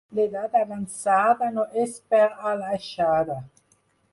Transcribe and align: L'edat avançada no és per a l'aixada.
L'edat 0.19 0.55
avançada 0.61 1.49
no 1.57 1.65
és 1.83 1.93
per 2.15 2.25
a 2.53 2.55
l'aixada. 2.63 3.37